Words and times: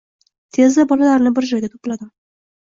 Tezda 0.57 0.85
bolalarni 0.91 1.33
bir 1.41 1.49
joyga 1.51 1.71
to‘pladim. 1.75 2.11